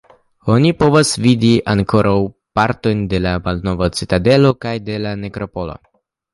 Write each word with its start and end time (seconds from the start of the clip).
Oni 0.51 0.69
povas 0.77 1.11
vidi 1.25 1.51
ankoraŭ 1.73 2.15
partojn 2.61 3.05
de 3.13 3.21
la 3.27 3.35
malnova 3.49 3.93
citadelo 4.01 4.55
kaj 4.67 4.77
de 4.91 5.01
la 5.07 5.17
nekropolo. 5.23 5.81